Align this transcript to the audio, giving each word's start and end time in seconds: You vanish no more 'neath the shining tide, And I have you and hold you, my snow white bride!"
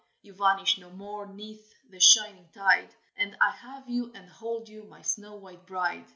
You 0.23 0.33
vanish 0.33 0.79
no 0.79 0.89
more 0.89 1.27
'neath 1.27 1.75
the 1.87 1.99
shining 1.99 2.49
tide, 2.51 2.95
And 3.15 3.37
I 3.39 3.51
have 3.51 3.87
you 3.87 4.11
and 4.15 4.27
hold 4.31 4.67
you, 4.67 4.83
my 4.85 5.03
snow 5.03 5.35
white 5.35 5.67
bride!" 5.67 6.07